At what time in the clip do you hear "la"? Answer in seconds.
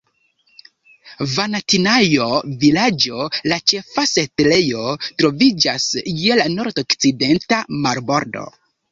3.51-3.59, 6.41-6.47